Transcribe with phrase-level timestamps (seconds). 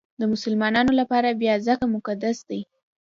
[0.19, 2.61] د مسلمانانو لپاره بیا ځکه مقدس دی.